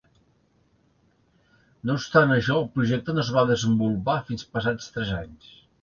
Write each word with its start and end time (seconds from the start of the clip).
No 1.89 1.97
obstant 1.97 2.35
això, 2.37 2.57
el 2.57 2.67
projecte 2.79 3.17
no 3.19 3.25
es 3.27 3.33
va 3.39 3.47
desenvolupar 3.53 4.19
fins 4.31 4.51
passats 4.57 4.93
tres 4.99 5.19
anys. 5.25 5.59